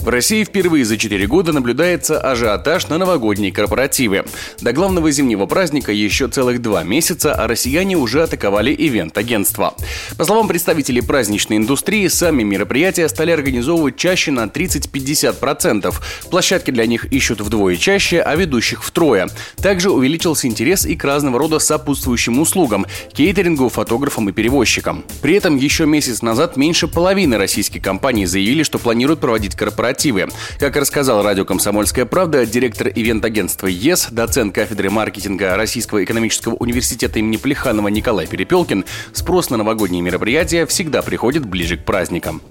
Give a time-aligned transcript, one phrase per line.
[0.00, 4.24] В России впервые за 4 года наблюдается ажиотаж на новогодние корпоративы.
[4.60, 9.74] До главного зимнего праздника еще целых два месяца, а россияне уже атаковали ивент-агентства.
[10.16, 15.92] По словам представителей праздничной индустрии, сами мероприятия стали организовывать чаще на 30-50%.
[16.30, 19.28] Площадки для них ищут вдвое чаще, а ведущих втрое.
[19.56, 25.04] Также увеличился интерес и к разного рода сопутствующим услугам– кейтерингу, фотографам и перевозчикам.
[25.22, 30.28] При этом еще месяц назад меньше половины российских компаний заявили, что планируют проводить корпоративы корпоративы.
[30.58, 37.36] Как рассказал радио «Комсомольская правда», директор ивент-агентства ЕС, доцент кафедры маркетинга Российского экономического университета имени
[37.36, 42.42] Плеханова Николай Перепелкин, спрос на новогодние мероприятия всегда приходит ближе к праздникам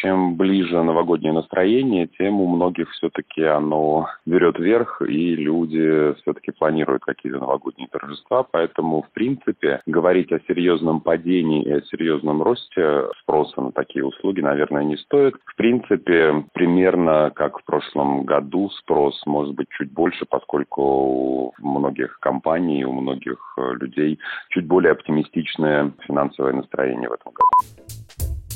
[0.00, 7.04] чем ближе новогоднее настроение, тем у многих все-таки оно берет вверх, и люди все-таки планируют
[7.04, 8.42] какие-то новогодние торжества.
[8.42, 14.40] Поэтому, в принципе, говорить о серьезном падении и о серьезном росте спроса на такие услуги,
[14.40, 15.34] наверное, не стоит.
[15.44, 22.18] В принципе, примерно как в прошлом году спрос может быть чуть больше, поскольку у многих
[22.20, 24.18] компаний, у многих людей
[24.50, 27.77] чуть более оптимистичное финансовое настроение в этом году.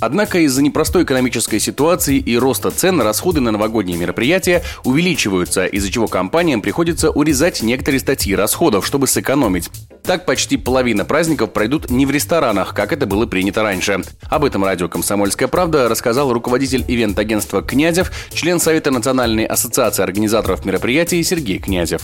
[0.03, 6.09] Однако из-за непростой экономической ситуации и роста цен расходы на новогодние мероприятия увеличиваются, из-за чего
[6.09, 9.71] компаниям приходится урезать некоторые статьи расходов, чтобы сэкономить.
[10.03, 14.03] Так почти половина праздников пройдут не в ресторанах, как это было принято раньше.
[14.23, 21.23] Об этом радио «Комсомольская правда» рассказал руководитель ивент-агентства «Князев», член Совета Национальной ассоциации организаторов мероприятий
[21.23, 22.03] Сергей Князев.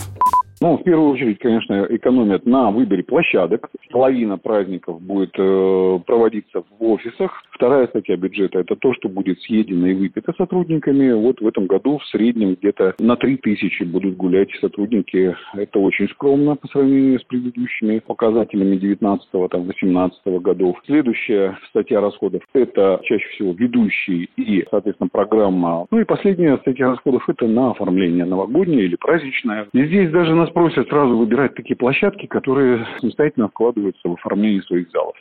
[0.61, 3.69] Ну, в первую очередь, конечно, экономят на выборе площадок.
[3.91, 7.31] Половина праздников будет э, проводиться в офисах.
[7.51, 11.13] Вторая статья бюджета– это то, что будет съедено и выпито сотрудниками.
[11.13, 15.33] Вот в этом году в среднем где-то на 3 тысячи будут гулять сотрудники.
[15.53, 20.77] Это очень скромно по сравнению с предыдущими показателями 19-18 годов.
[20.85, 25.85] Следующая статья расходов– это чаще всего ведущий и, соответственно, программа.
[25.89, 29.67] Ну и последняя статья расходов– это на оформление новогоднее или праздничное.
[29.71, 34.61] И здесь даже на нас просят сразу выбирать такие площадки, которые самостоятельно вкладываются в оформление
[34.63, 35.15] своих залов.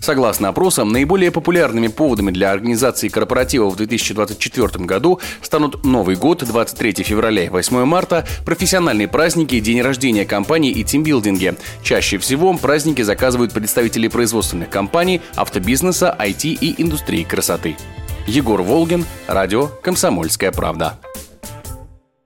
[0.00, 7.04] Согласно опросам, наиболее популярными поводами для организации корпоратива в 2024 году станут Новый год, 23
[7.04, 11.54] февраля и 8 марта, профессиональные праздники, день рождения компаний и тимбилдинги.
[11.82, 17.76] Чаще всего праздники заказывают представители производственных компаний, автобизнеса, IT и индустрии красоты.
[18.26, 20.98] Егор Волгин, радио «Комсомольская правда».